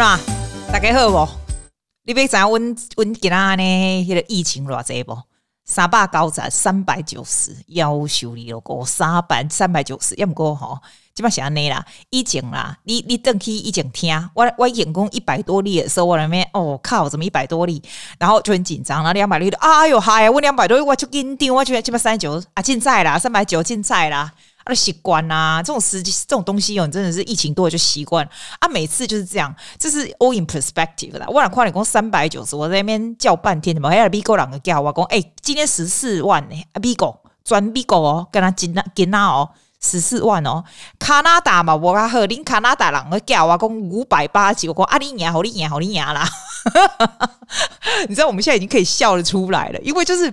[0.00, 0.18] 哪？
[0.72, 1.30] 大家好不？
[2.04, 5.14] 你别知影阮阮今仔呢，迄个疫情偌济不？
[5.66, 10.78] 三百九十，三百九十，夭寿你了个三百三百九十，要毋过吼，
[11.14, 11.84] 即摆是安尼啦。
[12.08, 17.82] 以前啦，你你登去以前听，我我员工一百多例的时候，我那边哦靠，怎么一百多例？
[18.18, 24.32] 然后就很紧张，然后两百例的，哎呦嗨，我两百多例，我就紧张，我觉得即摆三九啊，进在啦，三百九进在啦。
[24.64, 28.28] 啊，习惯啦，这种时机，这种东西哦，你真的是疫情多了就习惯
[28.58, 28.68] 啊。
[28.68, 31.26] 每次就是这样，这是 all in perspective 啦。
[31.28, 36.66] 我俩快点讲三百九十，我在那边叫半天，怎么还有 Bigo 两个叫我讲，哎、欸，今天十四万呢、欸？
[36.72, 39.48] 啊，Bigo 转 Bigo 哦，跟他金那金那哦，
[39.80, 40.62] 十四万哦。
[40.98, 46.28] 加拿大嘛，我讲好，恁加拿大人个叫我讲五百八十几，我讲啊，你赢好，你赢好，你赢啦。
[48.06, 50.24] 你知道我们现在已经可以笑得出来了，因为就是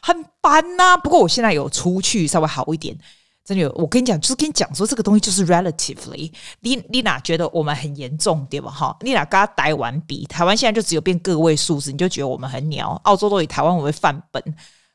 [0.00, 0.96] 很烦呐、啊。
[0.96, 2.96] 不过我现在有出去，稍微好一点。
[3.44, 8.70] 真的，我跟你讲，就是跟你讲说，这个东西就是 relatively，你你哪觉得我们很严重对吧？
[8.70, 10.24] 哈，你哪跟他台湾比？
[10.24, 12.98] 台湾现在就只有变个位数字，你就觉得我们很鸟。
[13.04, 14.42] 澳洲都以台湾为范本，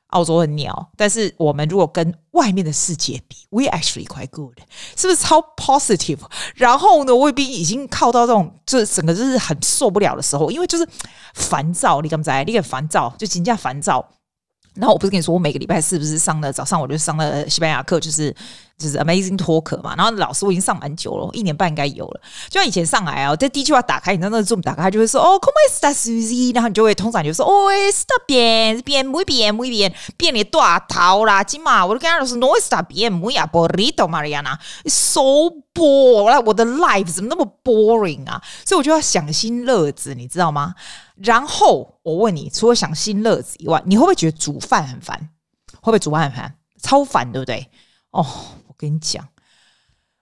[0.08, 0.90] 澳洲很鸟。
[0.98, 4.58] 但是我们如果跟外面的世界比，we actually quite good，
[4.98, 6.18] 是不是超 positive？
[6.56, 10.88] 然后呢，未必已经靠到这种，就是整个就是很受不了的时候，因为就是
[11.36, 12.44] 烦躁，你刚才？
[12.46, 14.04] 你很烦躁，就真正烦躁。
[14.76, 18.34] 然后我不是跟你说，我每个礼拜是不是上的早上我就上了西班牙课，就是
[18.80, 19.94] 就是 Amazing Talker 嘛。
[19.96, 22.22] 然后老师我已经上蛮久了，一年半应该有了。
[22.50, 26.56] 就像以前上来啊，这第一句话打开，你知道那个 Zoom 打开就会说哦，Como está Susie？
[26.56, 35.22] 然后你就会通常就说哦，está bien，bien，muy bien，muy bien，变你大头啦，今嘛我就跟他说 No está bien，muy aburrido，Mariana，so
[35.74, 38.42] bored，我的 life 怎么那么 boring 啊？
[38.66, 40.74] 所以我就要想新乐子，你知道吗？
[41.18, 45.30] 然后我问你，除了想新乐子以外，你会不会觉得煮饭很烦？
[45.82, 46.56] 会不会煮饭很烦？
[46.82, 47.68] 超烦，对不对？
[48.12, 48.26] 哦，
[48.80, 49.28] 跟你讲，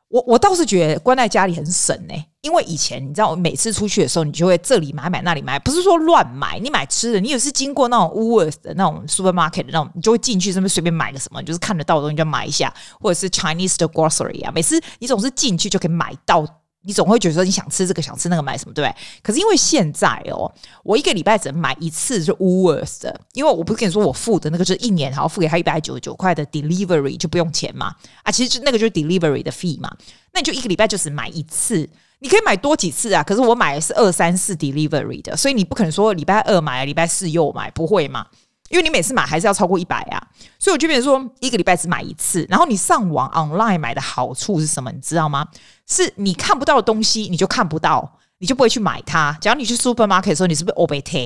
[0.07, 2.15] 我我倒是觉得关在家里很省呢。
[2.41, 6.57] 因为以前你知道，我每次出去的时候，你就会这里买买那里买，不是说乱买。
[6.57, 14.51] 你买吃的，你也是经过那种 w o r t h 的那种 supermarket 的那种，你就会进去这边随便买个什么，就是看得到的东西就买一下，或者是 Chinese 的 grocery 啊。
[14.51, 16.45] 每次你总是进去就可以买到。
[16.87, 18.95] 你总会觉得你想吃这个想吃那个买什么对不对？
[19.21, 20.49] 可是因为现在哦，
[20.83, 27.93] 我一个礼拜只能买一次是 w o o r s 的，因为我不是跟你说我付的那个是一年，然后付给他一百九十九块的 delivery 就不用钱嘛？
[28.23, 29.93] 啊，其实就那个就是 delivery 的 fee 嘛。
[30.31, 31.89] 那你就一个礼拜就只买一次，
[32.19, 33.21] 你可以买多几次啊。
[33.21, 38.25] 可是我买的是二三四 delivery 的，所以你不可能说礼拜二买，礼拜四又买，不会嘛？
[38.69, 40.21] 因为你每次买还是要超过一百啊，
[40.59, 42.45] 所以我就变成说一个礼拜只买一次。
[42.49, 44.91] 然后你上网 online 买的好处是什么？
[44.91, 45.47] 你知道吗？
[45.87, 49.37] 是你看不到的东西，你就看不到，你就不会去买它。
[49.41, 51.17] 假如你去 supermarket 的时候，你是不是欧贝特？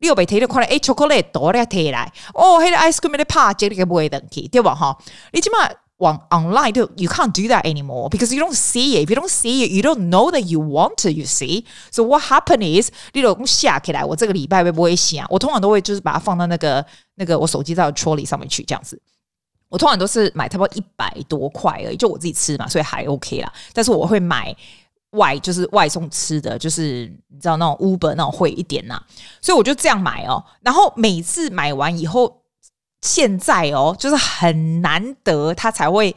[0.00, 4.74] 你欧贝特就看到哎，chocolate 多了贴来，哦，黑的 ice cream 的怕，这个不会等起，对吧？
[4.74, 4.96] 哈，
[5.32, 5.68] 你起码。
[6.00, 9.06] 往 online 就 you can't do that anymore because you don't see it.
[9.06, 11.10] If you don't see it, you don't know that you want to.
[11.10, 15.26] You see, so what happen is 你老公下起来，我这个礼拜会不会想？
[15.28, 16.84] 我通常都会就是把它放到那个
[17.16, 19.00] 那个我手机在 trolley 上面去这样子。
[19.68, 23.52] 我通常都是买差不多一百多块而已，就我自己吃嘛，所以还 OK 啦。
[23.74, 24.56] 但是我会买
[25.10, 28.98] 外就是外送吃的，就是你知道那种 Uber 那种会一点呐，
[29.42, 30.42] 所以我就这样买哦。
[30.62, 32.39] 然后每次买完以后。
[33.02, 36.14] 现在哦，就是很难得，他才会，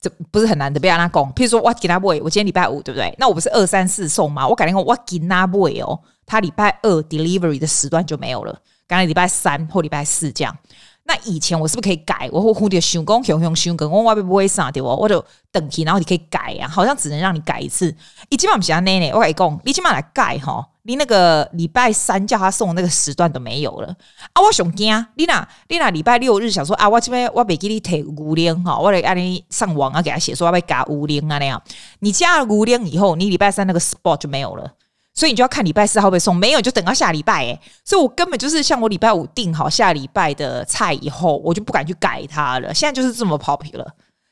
[0.00, 1.32] 这不是很难得，不要让他讲。
[1.34, 3.14] 譬如说，我给他 boy，我今天礼拜五，对不对？
[3.18, 4.46] 那我不是二三四送吗？
[4.46, 10.56] 我改天讲我给他 boy 哦，他礼拜二 delivery 的时段就没有了，刚才礼拜三或礼拜四这样。
[11.04, 12.28] 那以前我是不是可以改？
[12.32, 14.88] 我会蝴蝶熊公熊熊熊跟我外边不会上对不？
[14.88, 17.94] 我就等级，然后你可以改、啊，好像只能让你改一次。
[18.28, 20.66] 你起码不是奶奶，我跟你讲，你起码来改哈。
[20.86, 23.88] 你那个礼拜三叫他送那个时段都没有了
[24.32, 24.40] 啊！
[24.40, 31.60] 我想惊，你那，你那礼拜六日想说啊，我这边我没给你提五零哈，我得按你上网啊，给他写说要不要加五零啊那样。
[31.98, 34.72] 你加了五零以后，你礼拜三那个 spot 就没有了，
[35.12, 37.60] 所以你就要看礼拜四会不会送，没有就等到下礼拜诶。
[37.84, 42.72] 所以我根本就是像我礼拜五订好下礼拜的菜以后，我就不敢去改它了。
[42.72, 43.86] 现在就是这么 popular。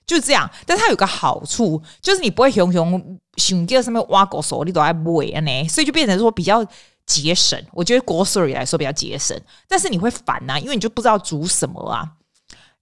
[0.07, 6.65] 就是这样，但它有个好处，就是你不会熊熊熊在上面挖狗手，你都爱买啊呢，所以就变成说比较
[7.07, 7.59] 节省。
[7.73, 12.07] 我觉得 grocery 来说比较节省，但是你会烦呐、啊，因为你就不知道煮什么啊。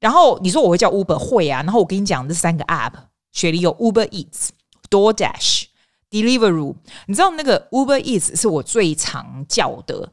[0.01, 2.93] 然后你说我会叫 Uber 会啊，然后我跟你讲这三个 app，
[3.31, 4.49] 雪梨有 Uber Eats、
[4.91, 5.67] DoorDash、
[6.11, 6.75] Deliveroo。
[7.07, 10.11] 你知道那个 Uber Eats 是我最常叫的，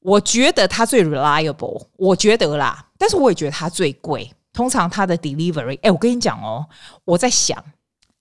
[0.00, 4.32] 我觉得它最 reliable，我觉得啦，但是我也觉得它最贵。
[4.53, 6.65] 通常它的 delivery，哎，我跟你讲哦，
[7.05, 7.63] 我在想，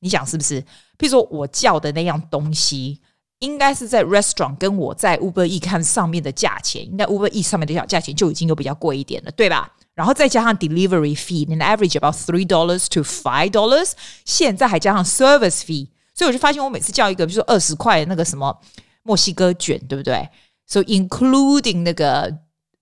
[0.01, 0.61] 你想是不是？
[0.99, 3.01] 譬如说我叫的那样东西，
[3.39, 9.73] 应该是在 restaurant 跟我在 Uber Eats 看上面的价钱，应该 Uber Eats 上面的价钱就已经有比较贵一点了，对吧？
[9.95, 13.93] 然后再加上 delivery fee，an average about three dollars to five dollars，
[14.25, 18.61] 现在还加上 service fee，所以我就发现我每次叫一个，比如说二十块那个什么
[19.03, 20.29] 墨西哥卷，对不对？
[20.67, 22.39] So including 那个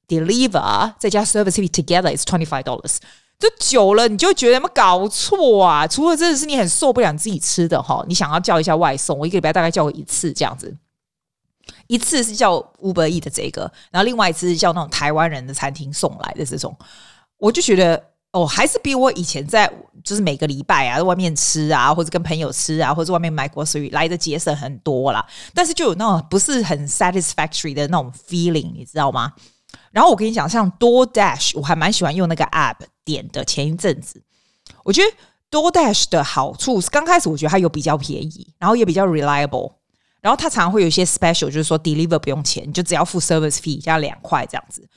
[0.09, 2.97] deliver 再加 service fee together is twenty five dollars。
[3.42, 5.88] 就久了，你就觉得有没有搞错啊？
[5.88, 10.78] 除了真的是你很受不了你自己吃的哈，你想要叫一下外送，我一个礼拜大概叫过一次这样子。
[11.88, 16.76] 一次是叫 Uber E 的这个，然后另外一次是叫那种台湾人的餐厅送来的这种，
[17.38, 18.02] 我就觉得
[18.32, 19.72] 哦，还是比我以前在
[20.04, 25.26] 就是每个礼拜啊在外面吃啊，或者跟朋友吃啊，或者外面买国食来的节省很多啦。
[25.54, 29.34] 但是就有那种不是很 satisfactory 的那种 feeling，你知道吗？
[29.92, 33.44] 然后我跟你讲，像 DoorDash，我还蛮喜欢用那个 app 点的。
[33.44, 34.22] 前一阵子，
[34.84, 35.10] 我觉得
[35.52, 39.74] DoorDash 的好处是，刚开始我觉得它有比较便宜，然后也比较 reliable。
[40.22, 44.88] 然后它常常会有一些 special，就是说 deliver 不用钱，就只要付 service fee 加两块这样子。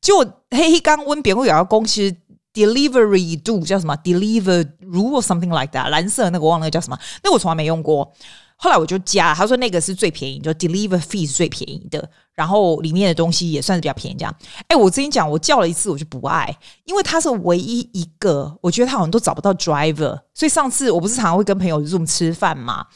[0.00, 0.18] 就
[0.50, 2.14] 黑黑刚问别会有个公司
[2.52, 8.12] delivery do 叫什么 deliver rule something like that，蓝色那个忘了叫什么，那我从来没用过。
[8.56, 14.16] 后来我就加，他说那个是最便宜，就 deliver fee 是最便宜的，然后里面的东西也算是比较便宜。
[14.16, 14.34] 这样，
[14.68, 22.86] 哎，我之前讲，我叫了一次我就不爱，因为他是唯一一个，我觉得他好像都找不到 driver，所以上次我不是常常会跟朋友 Zoom 吃饭嘛，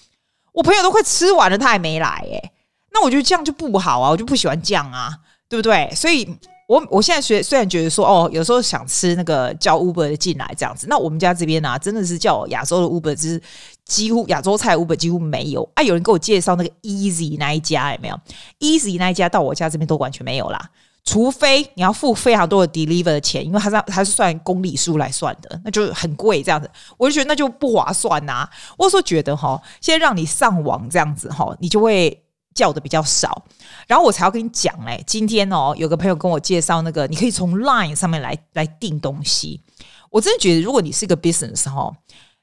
[0.53, 2.53] 我朋友都快吃完了，他还没来，哎，
[2.93, 5.11] 那我觉得这样就不好啊，我就不喜欢这样啊，
[5.49, 5.91] 对不对？
[5.95, 6.39] 所以。
[6.69, 13.43] 我我现在虽虽然觉得说哦，有时候想吃那个叫 Uber 的进来这样子，那我们家这边呢、啊，真的是叫亚洲的 Uber，就是
[13.87, 15.83] 几乎亚洲菜 Uber 几乎没有啊。
[15.83, 18.21] 有人给我介绍那个 Easy 那一家有没有
[18.61, 20.61] ？Easy 那一家到我家这边都完全没有啦，
[21.05, 32.23] 除非你要付非常多的 deliver 的钱，因为它是它是算公里数来算的，那就很贵这样子，我就觉得那就不划算呐、我说觉得哈，现在让你上网这样子哈，你就会。
[32.59, 33.45] 叫的比较少，
[33.87, 35.01] 然后我才要跟你讲嘞。
[35.07, 39.63] 今天哦，有个朋友跟我介绍那个，你可以从 Line 上面来来订东西。
[40.11, 41.93] 我真的觉得，如果你是一个 business 哈，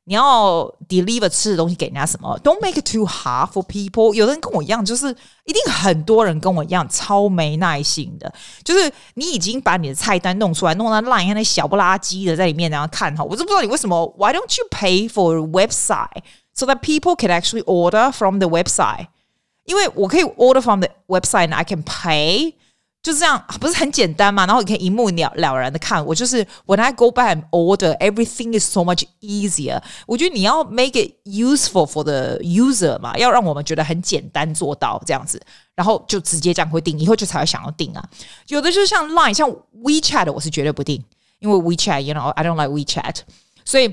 [0.06, 4.14] 你要 deliver 吃的东西给人家什么，Don't make it too hard for people。
[4.14, 5.14] 有人跟我一样，就是
[5.44, 8.34] 一定很多人跟我一样超没耐心的，
[8.64, 14.16] 就是你已经把你的菜单弄出来，弄到 Line 那小不拉几的在里面，然后看哈，我就不知道你为什么。
[14.18, 16.22] Why don't you pay for website
[16.54, 19.08] so that people can actually order from the website？
[19.65, 22.55] 因为我可以 order from the website and I can pay，
[23.03, 24.47] 就这样，不是很简单嘛？
[24.47, 26.05] 然后你可以一目了了然的看。
[26.05, 29.81] 我就是 when I go back and order, everything is so much easier。
[30.07, 35.41] 我觉得你要 make it useful for the user 嘛，要让我们觉得很简单做到这样子，
[35.75, 38.05] 然后就直接这样会订，以后就才会想要订啊。
[38.49, 39.51] 有的就是像 Line、像
[39.83, 41.03] WeChat，我是绝对不订，
[41.39, 43.21] 因为 WeChat，you know I don't like WeChat，
[43.65, 43.89] 所以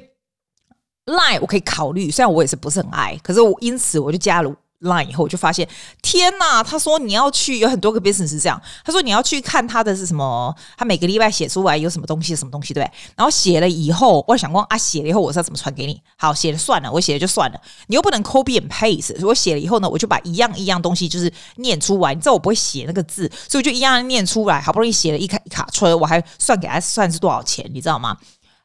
[1.06, 4.54] Line 我可以考虑，虽然我也是不是很爱，可是我因此我就加了。
[4.83, 5.69] Line 以后我就发现，
[6.03, 6.63] 天呐！
[6.63, 8.61] 他说你要去有很多个 business 是这样。
[8.85, 12.93] 他说你要去看他的是什么，他每个礼拜写出来有什么东西，什么东西对不对？
[13.17, 16.01] 然后写了以后，我想过啊，写了以后我是要怎么传给你？
[16.17, 17.61] 好，写了算了，我写了就算了。
[17.87, 19.25] 你又不能 copy and paste。
[19.25, 22.13] 我写了以后呢，我就把一样一样东西就是念出来。
[22.13, 24.61] 你知道我不会写那个字，所以我就一样一样念出来。
[24.61, 28.17] 好不容易写了一卡一卡车，我还算给他算是多少钱，你知道吗？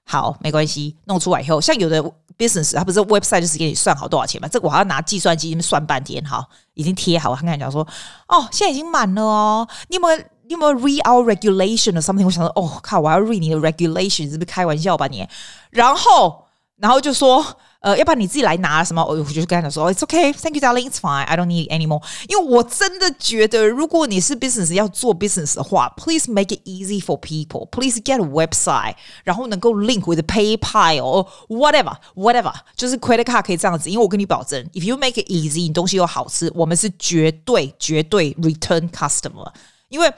[0.08, 2.04] 好，没关系，弄出来以后，像有的。
[2.38, 4.48] business，它不是 website 就是给你算好多少钱嘛？
[4.48, 7.32] 这个我还要拿计算机算半天，好，已经贴好。
[7.32, 7.82] 我看看讲说，
[8.28, 9.68] 哦，现在已经满了哦。
[9.88, 12.24] 你有没有你有没有 read our regulation or something？
[12.24, 15.28] 我想说，哦，靠，我要 read 你的 regulation，是不是开玩笑吧你？
[15.72, 16.46] 然后，
[16.80, 17.46] 然后就说。
[17.80, 19.06] 呃，要不然你自己来拿什么？
[19.06, 21.24] 我就跟他说，It's okay, thank you, darling, it's fine.
[21.26, 22.02] I don't need anymore.
[22.28, 27.70] 因为我真的觉得，如果你是 business 要做 business 的话，please make it easy for people.
[27.70, 33.92] Please get a website，然后能够 link with PayPal or whatever, whatever，就是 credit card 可以这样子。
[33.92, 39.50] 因为我跟你保证，if you make it easy，你东西又好吃，我们是绝对绝对 return customer。
[39.90, 40.12] 因为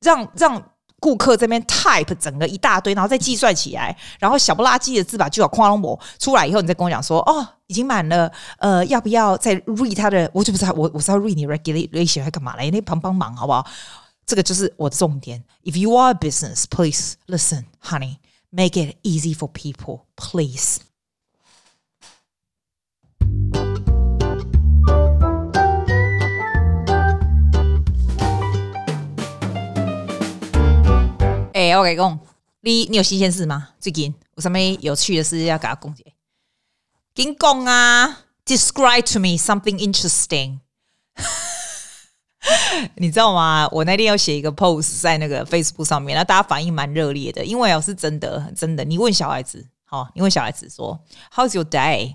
[0.00, 0.69] 让让。
[1.00, 10.30] 顾客这边 type 整个一大堆，然后再计算起来，然后小不拉几的字把就要框龙膜出来以后，你再跟我讲说哦，已经满了，呃，要不要再 read 他的？
[10.32, 12.70] 我就不知道，我我是要 read 你 regulation 还干嘛来？
[12.70, 13.66] 那帮帮忙好不好？
[14.26, 15.42] 这个就是我的重点。
[15.64, 18.18] If you are a business, please listen, honey,
[18.50, 20.76] make it easy for people, please.
[31.60, 32.18] 诶、欸，我跟你讲，
[32.62, 33.68] 你你有新鲜事吗？
[33.78, 36.14] 最近有什么有趣的事要给他讲解？
[37.14, 40.60] 跟讲啊，describe to me something interesting。
[42.96, 43.68] 你知道吗？
[43.72, 48.82] 我那天要写一个 post 在那个 Facebook 上面，那大家反应蛮热烈的，因为哦是真的，真的。
[48.82, 50.98] 你问小孩子，好，你问小孩子说
[51.30, 52.14] ，How's your day？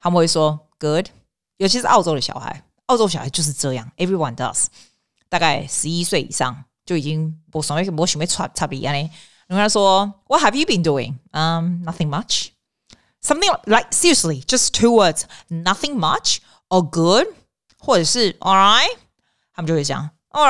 [0.00, 1.08] 他们会说 Good。
[1.56, 4.66] 尤其是澳洲的小孩，澳洲小孩就是这样，Everyone does。
[5.28, 6.66] 大概十一岁以上。
[6.90, 9.08] 就已经我所谓我准备差差不多啊嘞。
[9.46, 11.14] 然后他说，What have you been doing?
[11.30, 12.48] Um, nothing much.
[13.22, 15.22] Something like seriously, just two words.
[15.48, 17.28] Nothing much or good，
[17.78, 18.96] 或者是 All right,
[19.54, 20.48] 他们就会讲，All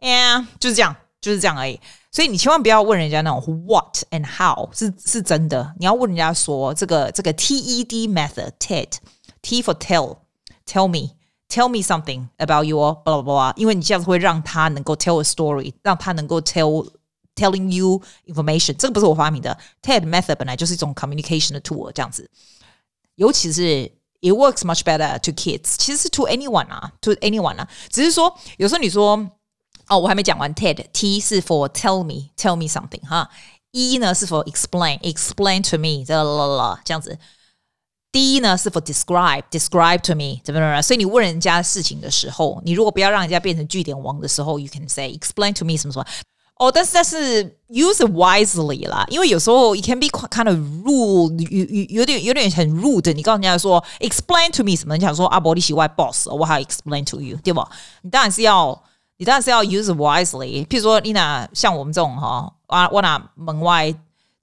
[0.00, 1.78] right，yeah，就是这样，就是这样而已。
[2.10, 8.94] 所以你千万不要问人家那种 what and how 是是真的，你要问人家说这个这个 TED method TED
[9.42, 10.20] T for tell
[10.64, 11.16] tell me
[11.49, 16.89] tell me something about your blah blah blah，因为你这样子会让他能够 tell a story，让他能够 tell
[17.35, 18.75] telling you information。
[18.77, 22.29] 这个不是我发明的，TED method 本来就是一种 communication 的 tool，这样子，
[23.15, 23.91] 尤其是
[24.21, 29.31] it works much better to kids，其实是 to anyone 啊，to anyone 啊，只是说有时候你说。
[29.87, 30.53] 哦，我还没讲完。
[30.55, 33.29] TED，T 是 for tell me，tell me something 哈。
[33.71, 37.17] E 呢是 for explain，explain to me，这啦啦啦这样子。
[38.11, 40.81] D 呢是 for describe，describe to me，怎么怎么。
[40.81, 46.05] 所以你问人家事情的时候，你如果不要让人家变成句点王的时候，you can say explain to me 什么什么。
[46.57, 53.13] 哦，但是但是 use it wisely 啦，因为有时候 it can be kind of rude，有有有点有点很 rude。
[53.13, 57.67] 你告诉人家说 explain to me 什么，你想说啊，伯利奇外 boss，我还 explain to you，对吧？
[58.01, 58.83] 你当然是要。
[59.17, 60.65] 你当然是要 use wisely。
[60.65, 63.93] 譬如说，你那像我们这种哈，啊，我那门外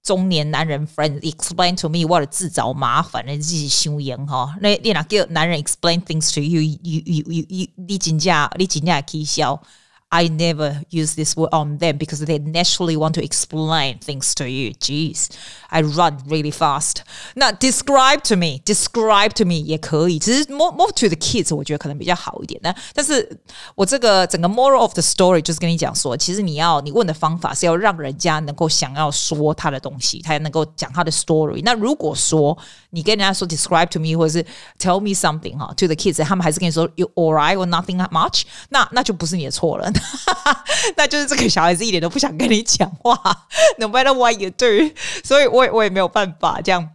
[0.04, 4.54] 中年男人 friend explain to me，what 自找麻烦的自己修养哈。
[4.60, 9.64] 那你那叫男人 explain things to you，you，you，you，you，你真正你真正起笑。
[10.13, 14.73] I never use this word on them because they naturally want to explain things to you.
[14.73, 15.29] Jeez,
[15.69, 17.03] I run really fast.
[17.35, 22.75] 那 describe to me, describe to me 也可以，只是 more more to the kids，我觉得可能比较好一点呢。
[22.95, 23.39] 但是
[23.75, 31.61] 我这个整个 moral of the story 就是跟你讲说，其实你要你问的方法是要让人家能够想要说他的东西，他也能够讲他的 story。
[31.63, 32.57] 那如果说
[32.89, 34.43] 你跟人家说 describe to me 或者是
[34.79, 39.93] tell me something 哈，to the kids，他们还是跟你说 you alright or nothing much，那那就不是你的错了。
[40.98, 43.14] 那就是这个小孩子一点都不想跟你讲话，
[43.80, 44.66] no matter what you do，
[45.24, 46.90] 所以我也我也没有办法这样。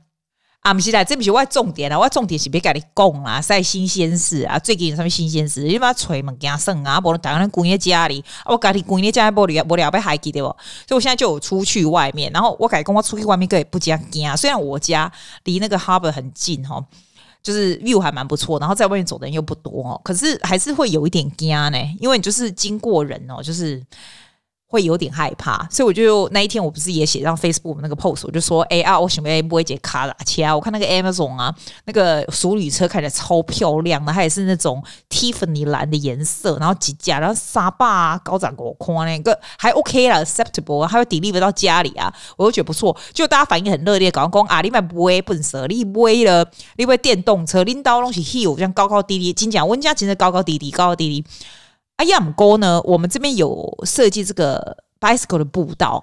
[0.61, 5.63] 啊，不是啦，这不是我重点啦，我重点是别跟你讲啊，晒新鲜事啊，最近有什么新鲜事？
[5.63, 8.23] 你把锤门给他省啊，不能打在关在家里。
[8.45, 10.49] 我家里关在家里，玻璃玻璃被害记得不？
[10.87, 14.37] 所以我现在就有出去外面，然后我改跟我出去外面，可以不加惊。
[14.37, 15.11] 虽然我家
[15.45, 16.85] 离那个 harbor 很近哈。
[17.43, 23.83] 就是 view 还蛮不错，然后在外面走的人又不多哦，可是还是会有一点惊呢，因为你就是经过人哦，就是。
[24.71, 31.55] 会有点害怕，所以我就那一天我不是也写上 Facebook 那个 post，我就说，哎啊，我想备不会接卡拉车啊，我看那个 Amazon 啊，
[31.87, 46.47] 那个淑女车看起来超漂亮的，它也是那种 Tiffany 蓝的颜色，然后几架，然后沙发啊，高展高宽那个还 OK 啦，acceptable，还会 deliver 到家里啊，我都觉得不错，就大家反应很热烈，搞讲啊，你买不会笨蛇，你买了，
[46.77, 51.25] 你买电动车，拎到东西 hill 这样高高低低，真讲，我家真的高高低低，高高低低。
[51.99, 52.81] 阿亚，姆沟呢？
[52.83, 56.03] 我们这边有设计这个 bicycle 的步道，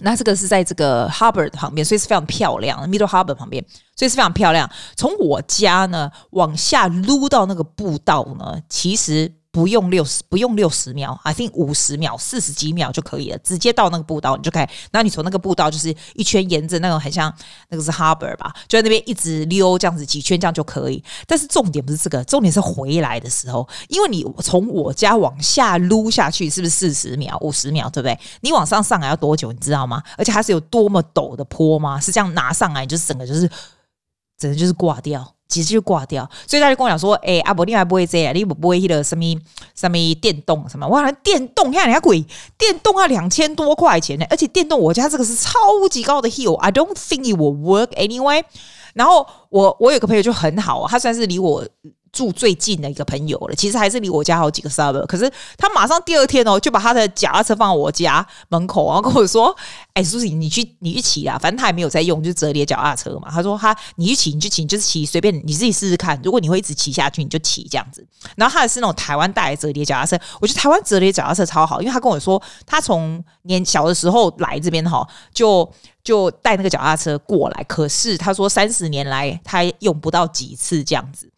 [0.00, 2.86] 那这个是在这个 harbor 旁边，所以是非常漂亮。
[2.88, 3.64] Middle Harbor 旁边，
[3.96, 4.70] 所以是非常漂亮。
[4.94, 9.32] 从我家呢往下撸到那个步道呢，其实。
[9.56, 14.66] 不用六十，不用六十秒，I think 五十秒、四十几秒就可以了，直接到那个步道，你就可以。
[14.90, 17.34] 然后你从那个步道就是一圈沿着那种很像
[17.70, 21.02] 那个是 harbor 吧，就在那边一直溜这样子几圈这样就可以。
[21.26, 28.20] 但是重点不是这个，重点是回来的时候，因为你从我家往下撸下去是不是四十秒、五十秒，对不对？
[28.42, 30.02] 你往上上来要多久，你知道吗？
[30.18, 31.98] 而且它是有多么陡的坡吗？
[31.98, 33.50] 是这样拿上来就是整个就是，
[34.36, 35.35] 整个就是挂掉。
[35.48, 39.24] 直接就挂掉，所以他就跟我讲说：“哎、欸，阿伯，你还不会这样，你不不会那个什么
[39.74, 40.86] 什么电动什么？
[40.88, 42.24] 哇，电动看人家贵，
[42.58, 45.50] 电动要两千多块钱呢，而且电动我家这个是超
[45.90, 48.42] 级高的 hill，I don't think it will work anyway。
[48.94, 51.66] 然后我我有个朋友就很好，他算是离我。”
[52.12, 55.06] 住最近的一个朋友了，其实还是离我家好几个 suburb。
[55.06, 59.54] 可是他马上第二天哦，就把他的脚踏车放我家门口，然后跟我说
[59.94, 66.18] ：“哎，苏西，你去你去骑啊，反正他也没有在用，就折叠脚踏车嘛。”他说：“他你去骑，你去骑，就是骑，随便你自己试试看。
[66.24, 75.70] 如果你会一直骑下去，你就骑这样子。”然后他也是那种台湾带的折叠脚踏车，我觉得台湾折叠脚踏车超好，因为他跟我说，他从年小的时候来这边哈，就
[76.02, 77.64] 就带那个脚踏车过来。
[77.64, 81.30] 可是他说三十年来他用不到几次这样子。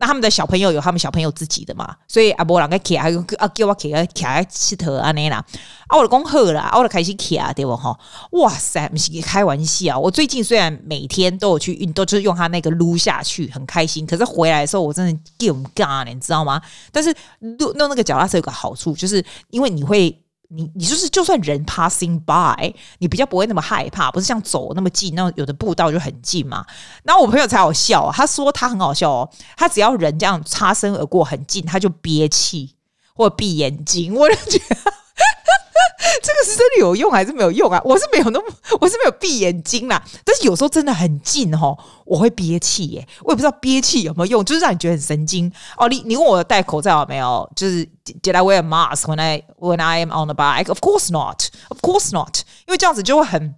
[0.00, 3.06] 那他们的小朋友有他们小朋友自己的嘛，所以阿伯两个骑啊，
[3.38, 5.44] 啊叫我骑啊骑啊石头安尼啦，
[5.88, 7.94] 啊我就讲好啦，啊我就开始骑啊对不哈？
[8.32, 14.06] 哇塞，不是开玩笑，我最近虽然每天都有去运动，就是用他那个撸下去，很开心。
[14.06, 16.60] 可是回来的时候，我真的惊尬你知道吗？
[16.90, 20.18] 但是撸弄那个脚踏车有个好处，就是因为你会。
[20.52, 26.66] 你你就是就算人 passing by，你比较不会那么害怕，不是像走那么近，那有的步道就很近嘛。
[27.04, 32.74] 然后我朋友才好笑，他说他很好笑哦，他只要人这样擦身而过很近，他就憋气
[33.20, 34.76] 或闭眼睛，我就觉得。
[36.22, 37.80] 这个是真的有用还是没有用啊？
[37.84, 40.02] 我是没有那么，我是没有闭眼睛啦。
[40.24, 43.06] 但是有时候真的很近哦，我会憋气耶。
[43.22, 45.88] 我也不知道憋气有没有用，就是让你觉得很神经哦。
[45.88, 47.48] 你你问我戴口罩没有？
[47.54, 47.86] 就是
[48.22, 50.68] Did I wear a mask when I when I am on the bike?
[50.68, 51.48] Of course not.
[51.68, 52.38] Of course not.
[52.66, 53.54] 因为这样子就会很，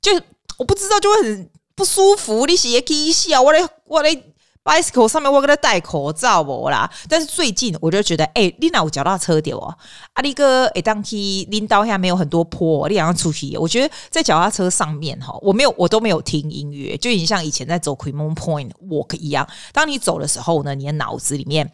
[0.00, 0.22] 就是
[0.58, 2.46] 我不知道就会很不舒服。
[2.46, 4.31] 你写 K 笑，我嘞我嘞。
[4.64, 6.90] Bicycle 上面我给他戴口罩不啦？
[7.08, 9.74] 但是最近我就觉得，哎、欸，你哪有脚踏车的哦？
[10.14, 13.56] 阿力哥，哎，当天拎到下面有很多坡，你想出去？
[13.56, 19.48] 我觉得在脚踏车上面哈，我没有，我都没有听音乐，就已经像以前在走 Cremon Point Walk 一样。
[19.72, 21.72] 当你走的时候呢，你的脑子里面。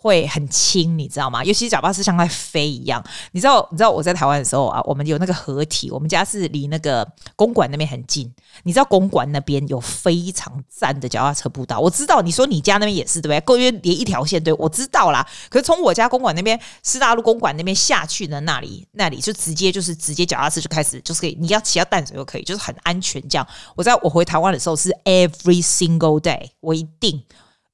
[0.00, 1.44] 会很轻，你知道吗？
[1.44, 3.04] 尤其是脚踏车像在飞一样。
[3.32, 8.32] 你知道，你知道我在台湾的时候啊，我们有那个合体，我们家是离那个公馆那边很近。
[8.62, 11.80] 你知道公馆那边有非常赞的脚踏车步道。
[11.80, 13.40] 我知道你说你家那边也是对不对？
[13.40, 15.26] 公园连一条线对，我知道啦。
[15.50, 23.46] 可是从我家公馆那边，四大路公馆那边下去的那里，那里就直接就是直接脚踏车就开始就是可以，你要骑到淡水就可以，就是很安全这样。
[23.74, 27.20] 我在我回台湾的时候是 every single day，我一定。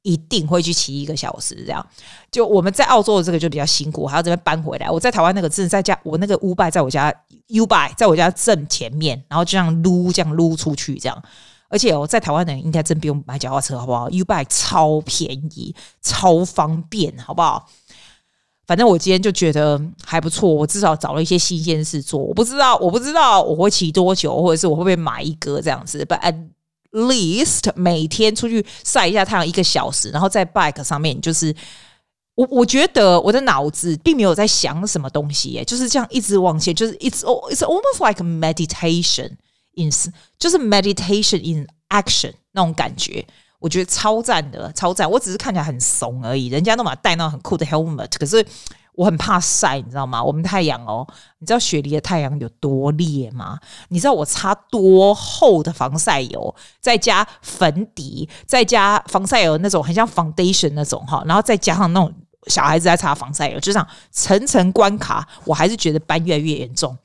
[0.05, 1.85] 一定会去骑一个小时，这样。
[2.31, 4.89] 就我们在澳洲的这个就比较辛苦，还要这边搬回来。
[4.89, 7.13] 我在台湾那个真的在家，我那个 U-bike 在我家
[7.49, 11.23] ubi 在我家正前面，然后就这样撸这样撸出去这样。
[11.69, 17.67] 而且我在台湾的人应该真不用买脚踏车，好不好 ubi 超便宜，超方便，好不好？
[18.67, 22.19] 反正我今天就觉得还不错，我至少找了一些新鲜事做。
[22.19, 26.21] 我不知道，我不知道我会骑多久，或者是我会不会买一个这样子，But
[26.95, 31.55] least 每天出去晒一下太阳一个小时，然后在 bike 上面，就是
[32.35, 37.21] 我我觉得我的脑子并没有在想什么东西，耶，就是这样一直往前，就是 it's
[37.51, 39.31] it's almost like meditation
[39.75, 39.91] in
[40.39, 43.27] 就是 meditation in action 那种感觉，
[43.59, 45.11] 我觉得超赞的，超赞。
[45.11, 48.45] 我只是看起来很怂而已，人家都把戴那很酷的 helmet，可是。
[48.97, 50.23] 我很怕晒，你知道吗？
[50.23, 51.07] 我们太阳哦，
[51.39, 53.59] 你知道雪梨的太阳有多烈吗？
[53.89, 62.15] 你知道我擦多厚的防晒油，再加粉底，再加防晒油那种很像 foundation 那种哈，然后再加上那种
[62.47, 66.97] 小孩子在擦防晒油，就这样层层关卡，我还是觉得斑越来越严重。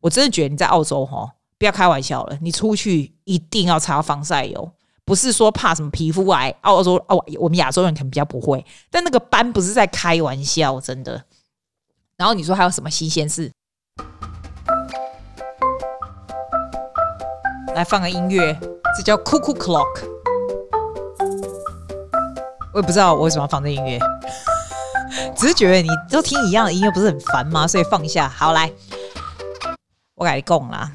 [0.00, 1.28] 我真的觉得你在澳洲哈，
[1.58, 4.70] 不要开玩笑了，你出去一定要擦防晒油，
[5.04, 6.52] 不是说怕什么皮肤癌。
[6.62, 11.24] 澳洲哦，我们亚洲人可能比较不会，但那个斑不是在开玩笑，真的。
[12.16, 13.52] 然后你说还有什么新鲜事？
[17.74, 18.58] 来放个音乐，
[18.96, 19.84] 这叫 Cuckoo Clock。
[22.72, 23.98] 我也不知道我为什么要放这音乐，
[25.36, 27.68] 只是觉得你都听一样的音乐不是很烦吗？
[27.68, 28.26] 所以放一下。
[28.26, 28.72] 好，来，
[30.14, 30.92] 我跟你讲啦，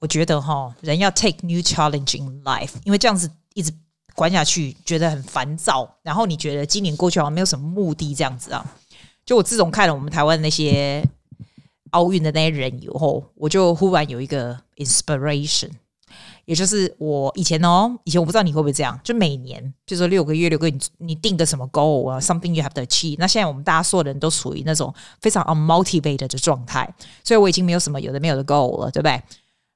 [0.00, 3.72] 我觉得哈，人要 take new challenge in life，因为这样子一直
[4.14, 5.96] 关下去，觉得很烦躁。
[6.02, 8.62] 然后你觉得今年过去好像没有什么目的，这样子啊。
[9.24, 11.04] 就我自从看了我们台湾那些
[11.90, 15.70] 奥运的那些人以后，我就忽然有一个 inspiration，
[16.44, 23.16] 也就是我以前哦，以前我不知道你会不会这样，就每年就说六个月六个月，你你定个什么 goal 啊，something you have to achieve。
[23.18, 29.22] 那现在我们大家所有人都处于那种非常 unmotivated 的状态，所以我已经没有什么有的没有的 goal 了，对不对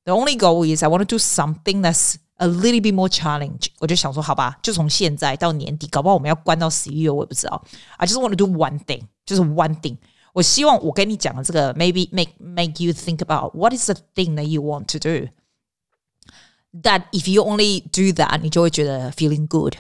[0.05, 3.67] ？The only goal is I want to do something that's a little bit more challenge。
[3.80, 7.63] 我就想说，好吧，就从现在到年底，搞不好我们要关到十一月，我也不知道。
[7.98, 9.04] I just want to do one thing。
[9.24, 9.96] 就是 one thing，
[10.34, 17.30] 我希望我跟你讲的这个，maybe make make you think about what is the thing that you want to do。That if
[17.30, 19.76] you only do that，你就会觉得 feeling good。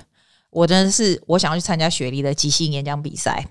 [0.51, 3.45] 我真的是我想要去参加雪梨的即兴演讲比赛，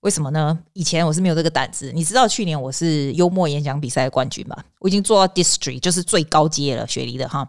[0.00, 0.58] 为什么呢？
[0.72, 1.92] 以前我是没有这个胆子。
[1.92, 4.64] 你知道去年我是幽默演讲比赛的冠军吧？
[4.80, 7.48] 我已经做到 district，就是最高阶了，雪梨的哈。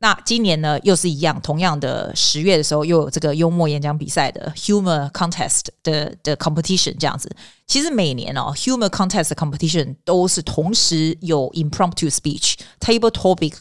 [0.00, 7.28] 那今年呢，又是一样，同样的十月的时候，又有这个幽默演讲比赛的 humor contest 的的 competition 这样子。
[7.66, 13.54] 其实每年哦，humor contest competition 都是同时有 impromptu speech table topic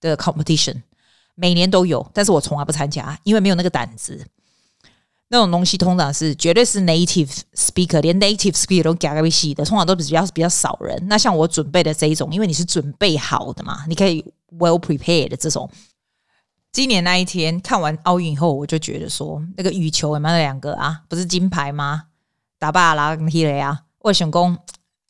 [0.00, 0.82] 的 competition，
[1.36, 4.26] 每年都有，但是我从来不参加，因为没有那个胆子。
[5.28, 11.00] 那种东西通常是绝对是 native speaker，连 native speaker 都加个戏的，通常都比较比较少人。
[11.06, 14.24] 那像我准备的这一种，因为你是准备好的嘛，你可以。
[14.58, 15.68] Well prepared 的这种，
[16.72, 21.02] 今年那一天看完奥运以后，我就觉得说，那个羽球有没有那两个啊？
[21.08, 22.04] 不是金牌吗？
[22.58, 24.58] 打巴拉跟希雷啊，我想讲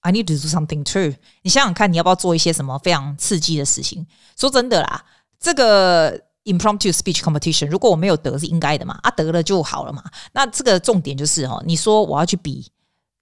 [0.01, 1.15] ，I need to do something too。
[1.43, 4.07] 你想想看，你要不要做一些什么非常刺激的事情？
[4.37, 5.05] 说真的啦，
[5.39, 10.03] 这个 impromptu speech competition，如果我没有得是应该的嘛，啊得了就好了嘛。
[10.33, 12.71] 那这个重点就是哦，你说我要去比。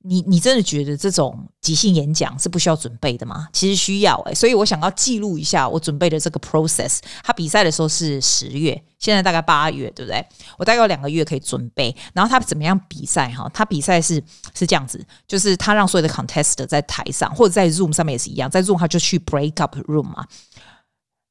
[0.05, 3.49] 你你真的觉得这种即兴演讲是不需要准备的吗？
[3.53, 6.99] 其实需要诶、所以我想要记录一下我准备的这个 process。
[7.23, 10.25] 他比赛的时候是十月，现在大概八月，对不对？
[10.59, 11.95] 我大概有两个月可以准备。
[12.13, 13.29] 然后他怎么样比赛？
[13.31, 14.23] 哈，他比赛是
[14.55, 20.27] 是这样子，就是他让所有的 contest 在台上，或者在 Zoom 上面也是一样，在 Zoom 他就去 break up room 嘛，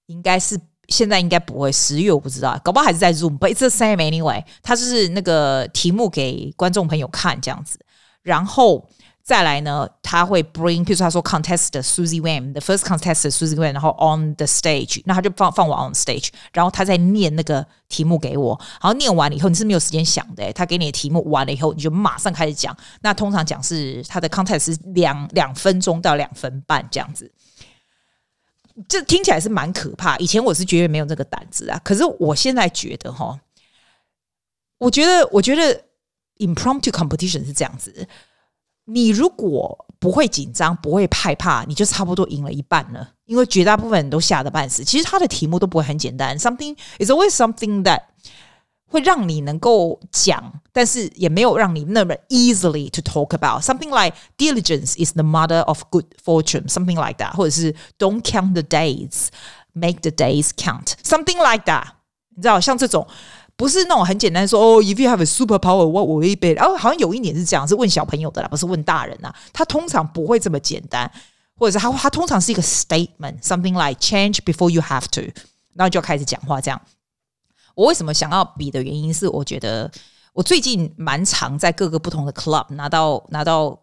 [0.08, 0.58] 应该是
[0.88, 4.44] 现在应该不会，十月我不知道，搞不好还是在 Zoom，but it's the same anyway。
[4.64, 7.78] 他就是那个题目给观众朋友看这样子。
[8.24, 8.88] 然后
[9.24, 22.76] 再来呢，他会 bring，譬如说他说 contestant Suzy Wang，the first contestant Suzy Wang，然后 on the stage，那他就放放我 on stage，然后他再念那个题目给我，然后念完了以后你是没有时间想的，他给你的题目完了以后你就马上开始讲。
[23.02, 27.32] 那通常讲是他的 contest 是两两分钟到两分半这样子，
[28.88, 30.18] 这听起来是蛮可怕。
[30.18, 33.40] 以前我是绝对没有这个胆子啊，可是我现在觉得哈，
[34.80, 35.84] 我觉得我觉得。
[36.41, 38.07] Impromptu competition 是这样子，
[38.85, 43.15] 你如果不会紧张，不会害怕，你就差不多赢了一半了。
[43.25, 44.85] 因为绝大部分人都吓得半死。
[44.85, 48.03] 其实他的题目都不会很简单，something is always something that
[48.87, 57.75] 会让你能够讲，但是也没有让你那么 easily to talk about。Something like diligence is the mother of good fortune，something like that，或者是
[57.99, 61.87] don't count the days，make the days count，something like that。
[62.37, 63.09] 你知道像这种。
[63.62, 66.60] 不是那种很简单说哦，if you have a superpower，what will it be？
[66.60, 69.32] 哦，好像有一年是这样，是问小朋友的啦，不是问大人呐。
[69.54, 71.10] 他通常不会这么简单，
[71.60, 75.22] 或者是他他通常是一个 statement，something like change before you have to，
[75.76, 76.82] 然后就开始讲话这样。
[77.76, 79.92] 我为什么想要比的原因是，我觉得
[80.34, 83.80] 我最近蛮常在各个不同的 club 拿到拿到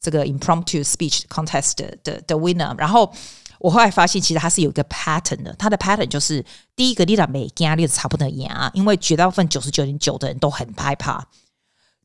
[0.00, 1.72] 这个 impromptu speech contest
[2.04, 3.12] 的的 winner，然后。
[3.60, 5.54] 我后来发现，其实它是有一个 pattern 的。
[5.58, 6.44] 它的 pattern 就是
[6.76, 11.26] 第一个，你的每压力差不多一样，因为绝大部分九十九点九的人都很害怕。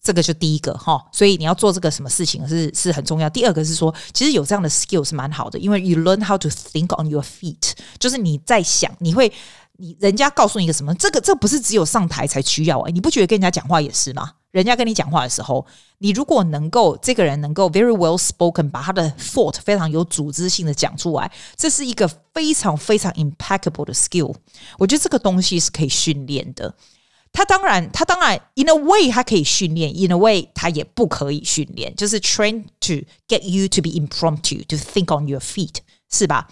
[0.01, 3.29] 这个就第一个哈，所以你要做这个什么事情是是很重要。
[3.29, 9.31] 第二个是说，其实有这样的 skill 是蛮好的，因为 you learn how to think on your feet，就是你在想，你会
[9.77, 14.31] 你人家告诉你一个什么，这个这不是只有上台才需要哎，你不觉得跟人家讲话也是吗？
[14.52, 15.66] 人家跟你讲话的时候，
[15.98, 24.34] 你如果能够这个人能够 very well spoken，把他的 thought 非常有组织性的讲出来，这是一个非常非常 impeccable 的 skill。
[24.78, 26.74] 我觉得这个东西是可以训练的。
[27.30, 32.94] 他当然，他当然 in a way 他可以训练，in a way 他也不可以训练，就是 train to
[33.28, 35.76] get you to be impromptu，to think on your feet，
[36.10, 36.48] 是吧？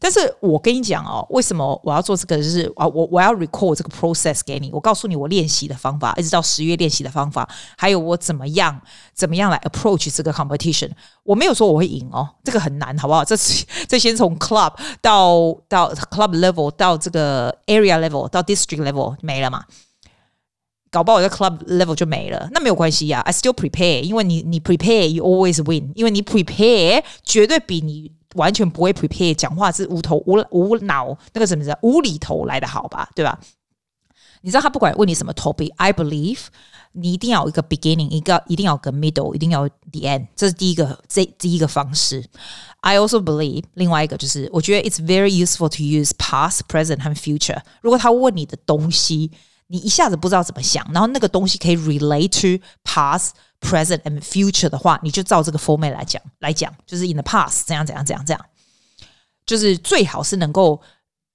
[0.00, 2.38] 但是我跟你讲哦，为什么我要做这个？
[2.38, 8.80] 就是啊，我我要 record 这个 process 给你，我告诉你我练习的方法，一直到十月练习的方法，还有我怎么样
[9.12, 10.90] 怎么样来 approach 这个 competition。
[11.22, 13.22] 我没有说我会赢哦，这个很难，好不好？
[13.22, 13.36] 这
[13.86, 19.64] 这先从 club 到到 club level 到这个 area level 到 district level 没了嘛？
[20.90, 28.12] 搞不好我在 club level 就没了，那没有关系呀，，I still prepare，因为你你 prepare you always win，因为你 prepare 绝对比你。
[28.34, 33.38] 完全不会 prepare，讲话是无头无无脑，那个什么的无厘头来的好吧，对吧？
[34.42, 36.46] 你知道他不管问你什么 topic，I believe
[36.92, 42.24] 你一定要有一个 beginning，一个一定要有个 middle，一定要有 the end，这是第一个这第一个方式。
[42.80, 47.60] I also believe 另外一个就是，我觉得 it's very useful to use past, present 和 future。
[47.82, 49.30] 如果他问你的东西，
[49.70, 53.30] 你一下子不知道怎么想，然后那个东西可以 relate to past。
[53.62, 58.46] Present and future 的话，你就照这个 format 来讲来讲，就是 in the past 怎样怎样怎样怎样，
[59.44, 60.80] 就是最好是能够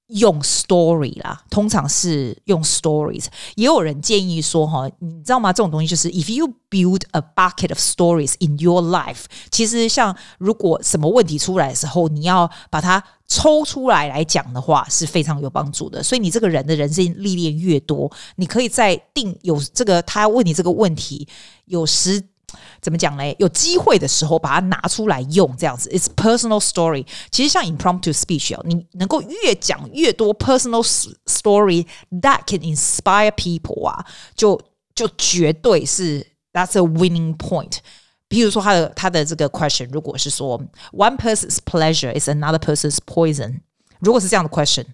[0.08, 3.26] 用 story 啦，通常是用 stories。
[3.54, 5.54] 也有人建议说，哈，你知道吗？
[5.54, 16.04] 这种东西就是 if you build a bucket of stories in your life，其实像如果什么问题出来的时候，你要把它抽出来来讲的话，是非常有帮助的。
[16.04, 21.28] 所以你这个人的人生历练越多，你可以在定有这个他问你这个问题。
[21.66, 22.22] 有时
[22.80, 23.36] 怎么讲嘞？
[23.40, 25.90] 有机会的时候把它拿出来用，这样子。
[25.90, 27.06] It's personal story。
[27.32, 30.84] 其实像 impromptu speech 哦，你能够越讲越多 personal
[31.26, 31.88] story
[32.22, 34.62] that can inspire people 啊，就
[34.94, 37.78] 就绝对是 that's a winning point。
[38.28, 40.60] 比如说他的他的这个 question，如果是说
[40.92, 43.62] one person's pleasure is another person's poison，
[44.00, 44.86] 如果是这样的 question，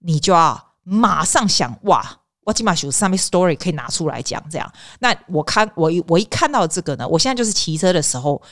[0.00, 2.18] 你就要马上想哇。
[2.44, 4.68] 我起码有上面 story 可以拿出来讲，这样。
[4.98, 8.42] 那我看我一我一看到这个呢，我现在就是骑车的时候，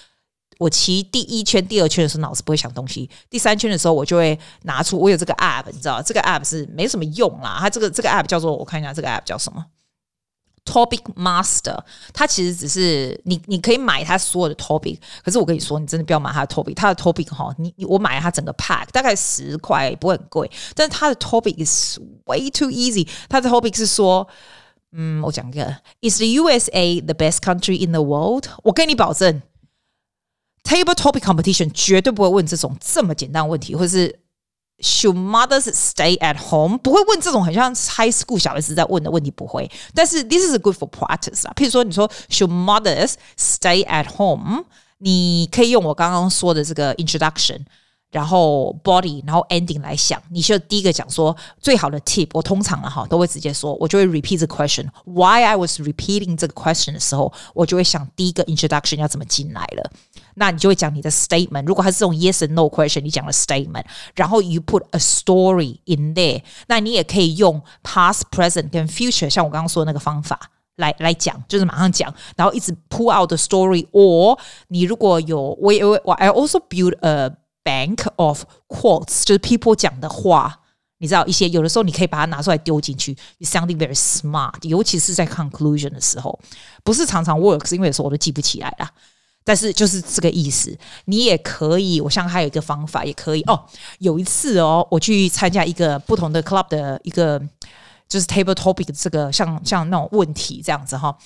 [0.59, 7.57] 我骑第一圈、第二圈的时候脑子不会想东西，第三圈的时候我就会拿出我有这个 app，你知道，这个 app 是没什么用啦。
[7.59, 9.67] 它这个这个 app 叫做我看一下这个 app 叫什么
[10.65, 11.79] ？Topic Master，
[12.13, 14.99] 它其实只是你，你可以买它所有的 topic。
[15.25, 16.75] 可是我跟你说，你真的不要买它的 topic。
[16.75, 20.51] 它的 topic 哈，你我买了它整个 pack，大概十块，不会很贵。
[20.75, 23.09] 但是它的 topic is way too easy。
[23.29, 24.29] 它的 topic 是说，
[24.93, 25.65] 嗯，我讲一个
[26.03, 28.47] ，Is the USA the best country in the world？
[28.63, 29.43] 我跟你保证
[30.63, 34.20] ，Table Topic Competition 绝对不会问这种这么简单的问题，或者是
[34.80, 36.78] Should mothers stay at home？
[36.78, 39.72] 不会问这种很像 high school 小孩子在问的问题，不会。
[39.94, 41.54] 但是 This is good for practice 啊。
[41.56, 44.66] 譬如说，你说 Should mothers stay at home？
[44.98, 47.62] 你可以用我刚刚说的这个 introduction。
[48.12, 58.98] 然后 body，然后 ending 来想，你就第一个讲说最好的 tip，我通常啊哈都会直接说，我就会 repeat the question。Why I was repeating 这个 question 的时候，我就会想第一个 introduction
[58.98, 59.92] 要怎么进来了。
[60.36, 61.66] 那你就会讲你的 statement。
[61.66, 63.84] 如果它是这种 yes and no question，你讲了 statement，
[64.16, 66.42] 然后 you put a story in there。
[66.68, 70.40] 那你也可以用 past、present 跟 future，像我刚刚说的那个方法
[70.78, 74.38] 来来讲，就是马上讲，然后一直 pull out the story。or
[74.70, 77.32] 你如果有我我我 I also build a
[77.63, 80.61] Bank of quotes 就是 people 讲的话，
[80.99, 86.39] 你知道一些有的时候你可以把它拿出来丢进去，you sounding very smart，尤其是在 conclusion 的时候，
[86.83, 88.91] 不是常常 works，因为有时候我都记不起来啦。
[89.43, 93.65] 但是就是这个意思，你也可以，我想还有一个方法也可以哦。
[93.99, 97.41] 有一次哦，我去参加一个不同的 club 的一个
[98.07, 101.17] 就是 table topic 这个像像那种问题这样子哈。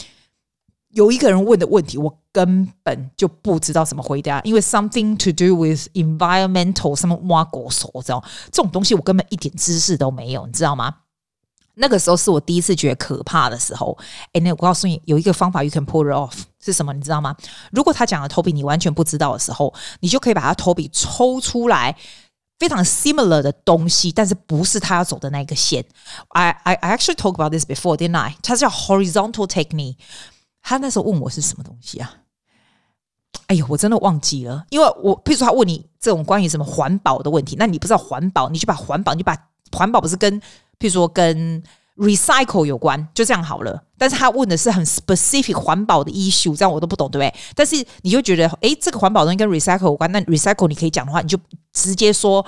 [0.94, 10.94] 有一个人问的问题，我根本就不知道怎么回答，因为 something to do with environmental 什么挖狗手，知道这种东西我根本一点知识都没有，你知道吗？
[11.76, 13.98] 那个时候是我第一次觉得可怕的时候。
[14.32, 16.32] 哎，那我告诉你，有一个方法，you can pull it off
[16.64, 16.92] 是什么？
[16.92, 17.34] 你知道吗？
[17.72, 21.96] 如果他讲的 topic 你完全不知道的时候，你就可以把他 topic 抽出来，
[22.60, 25.84] 非常 similar 的东西，但是不是他要走的那个线。
[26.28, 28.36] I I I actually talked about this before, didn't I？
[28.40, 29.96] 它叫 horizontal technique。
[30.64, 32.10] 他那时候问我是什么东西啊？
[33.48, 39.36] 哎呦，我真的忘记了，因为我譬如说他问你这种关于什么环保的问题，那你不知道环保，你就把环保，你把
[39.70, 40.40] 环保不是跟
[40.78, 41.62] 譬如说跟
[41.98, 43.84] recycle 有关，就这样好了。
[43.98, 47.40] 但是他问的是很 specific 环保的 issue，这样我都不懂，对不对？
[47.54, 51.38] 但是你就觉得，哎，这个环保东西跟 recycle 有关，那 recycle 你可以讲的话，你就
[51.72, 52.44] 直接说。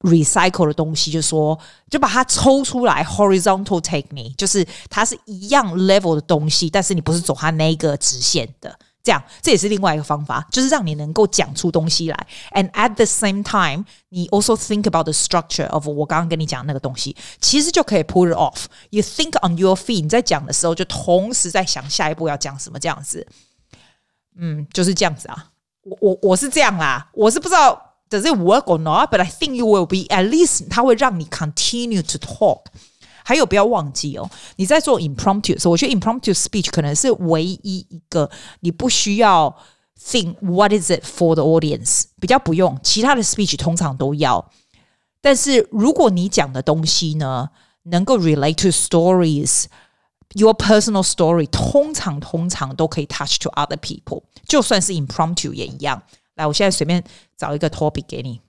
[0.00, 1.58] Recycle 的东西，就说
[1.90, 12.26] 就把它抽出来，horizontal technique，就是它是一样 level 的东西，但是你不是走它那个直线的，这样这也是另外一个方法，就是让你能够讲出东西来。
[12.52, 18.66] And at the same time，你 also think about the structure of 我刚刚跟你讲那个东西，其实就可以 pull it off。
[18.90, 23.26] You think on your feet，你在讲的时候就同时在想下一步要讲什么，这样子，
[24.36, 25.46] 嗯，就是这样子啊。
[25.82, 27.85] 我我我是这样啦，我是不知道。
[28.09, 29.09] Does it work or not?
[29.09, 32.65] But I think you will be at least 它会让你 continue to talk。
[33.23, 38.29] 还有不要忘记哦，你在做 impromptu 的时候，我觉得 impromptu speech 可能是唯一一个
[38.61, 39.55] 你不需要
[40.03, 44.51] think what is it for the audience，比较不用，其他的 speech 通常都要。
[45.21, 47.49] 但是如果你讲的东西呢，
[47.83, 56.01] 能够 relate to stories，your personal story，通常通常都可以 touch to other people，就算是 impromptu 也一样。
[56.36, 57.02] 来，我现在随便
[57.36, 58.40] 找一个 topic 给你。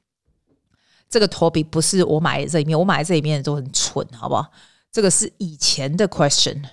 [1.09, 4.51] 这个 topic 不是我买的这里面，我买的这里面都很蠢，好不好？
[4.91, 6.63] 这个是以前的 question。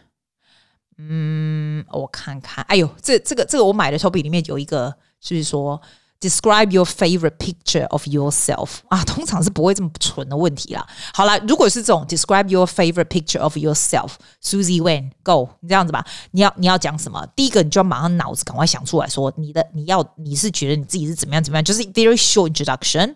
[0.98, 2.64] 嗯，我看看。
[2.68, 5.81] 哎呦，这这个这个我买的 topic 里面有一个，就是说。
[6.24, 10.87] Describe your favorite picture of yourself 啊，通常是不会这么蠢的问题啦。
[11.12, 16.02] 好啦，如果是这种 Describe your favorite picture of yourself，Susie Wen，Go，你这样子吧。
[16.30, 17.26] 你要你要讲什么？
[17.37, 23.14] 第一个，你就要马上脑子赶快想出来说，你的你要你是觉得你自己是怎么样怎么样，就是 very short introduction。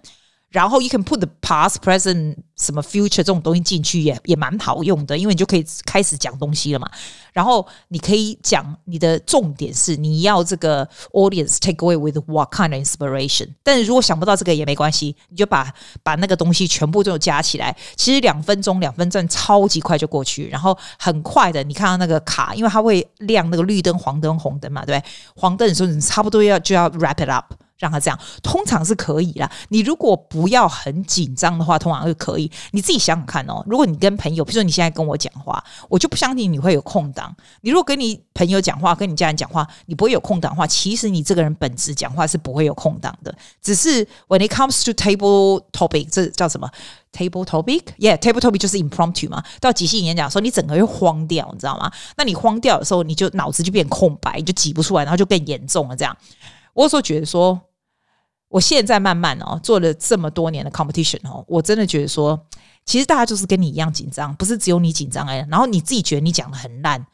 [0.51, 6.91] 然后 you can put the past, present 什么 future 这种东西进去也也蛮好用的，因为你就可以开始讲东西了嘛。
[7.35, 13.49] 然后你可以讲你的重点是你要这个 audience take away with what kind of inspiration。
[13.63, 17.77] 但是如果想不到这个也没关系，你就把把那个东西全部都加起来。
[17.95, 25.11] 其实两分钟两分钟超级快就过去，然后很快的你看到那个卡，因为它会亮那个绿灯、黄灯、红灯嘛，对不对？
[25.37, 27.53] 黄灯的时候你差不多要就要 wrap it up。
[27.79, 29.51] 让他这样，通常是可以啦。
[29.69, 32.51] 你如果不要很紧张的话，通常是可以。
[32.73, 33.65] 你自己想想看哦。
[33.67, 37.35] 如果你跟朋友，比如说你现在跟我讲话，我就不相信你会有空档。
[37.63, 43.35] 你如果跟你朋友讲话，跟你家人讲话，你不会有空档的话，其实你这个人本质讲话是不会有空档的。
[43.63, 46.69] 只是 when it comes to table topic，这叫什么
[47.13, 49.43] ？table topic？Yeah，table topic 就是 impromptu 嘛。
[49.61, 51.91] 到即兴演讲的时候，你整个会慌掉，你知道吗？
[52.17, 55.97] 那你慌掉的时候，你就脑子就变空白，你就挤不出来，然后就更严重了。
[55.97, 56.17] 这样，
[56.75, 57.61] 我有时候觉得说。
[58.49, 62.39] 我现在慢慢哦，做了这么多年的 competition 哦，我真的觉得说，
[62.87, 65.47] 其实大家就是跟你一样紧张，不是只有你紧张哎。
[65.51, 67.07] 然后你自己觉得你讲的很烂，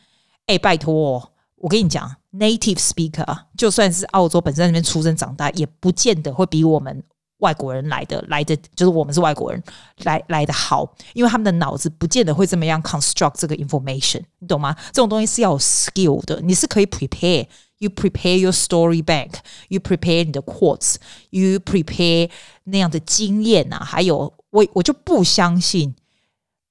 [0.47, 7.03] 哎，拜托，我跟你讲，native speaker 就算是澳洲本身那边出生长大，也不见得会比我们
[7.39, 9.61] 外国人来的来的，就是我们是外国人
[10.05, 14.75] 来来的好，因为他们的脑子不见得会这么样 construct 这个 information，你懂吗？
[14.93, 17.45] 这种东西是要有 skill 的，你是可以 prepare
[17.84, 22.30] prepare，you prepare your story bank，you prepare 你的 quotes，you prepare
[22.66, 25.96] 那样的经验啊，还有我我就不相信。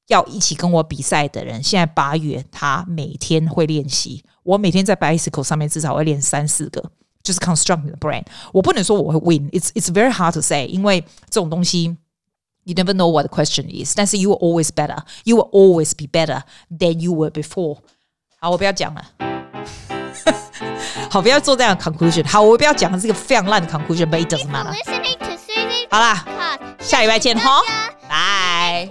[0.09, 4.24] 要一起跟我比赛的人，现在八月他每天会练习。
[4.42, 6.83] 我每天在 bicycle 上面至少会练三四个，
[7.22, 8.24] 就是 construct the brand。
[8.54, 11.94] 我不能说我会 win，it's it's very hard to say，因为这种东西
[12.64, 13.92] you never know what the question is。
[13.94, 17.76] 但是 you will always better，you will always be better than you were before。
[18.38, 19.91] 好，我不要讲了。
[21.09, 22.27] 好，不要做这样的 conclusion。
[22.27, 24.73] 好，我不要讲的这个非常烂的 conclusion，but it doesn't matter。
[25.89, 26.25] 好啦，
[26.79, 27.62] 下礼拜见哈，
[28.09, 28.89] 拜。